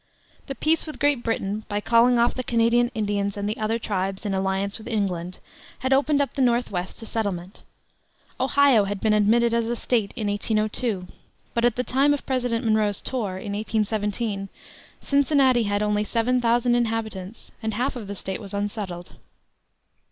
[0.47, 4.25] The peace with Great Britain, by calling off the Canadian Indians and the other tribes
[4.25, 5.37] in alliance with England,
[5.77, 7.61] had opened up the North west to settlement.
[8.39, 11.05] Ohio had been admitted as a State in 1802;
[11.53, 14.49] but at the time of President Monroe's tour, in 1817,
[15.01, 19.17] Cincinnati had only seven thousand inhabitants, and half of the State was unsettled.